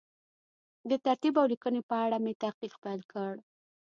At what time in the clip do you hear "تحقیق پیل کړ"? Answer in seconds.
2.43-3.33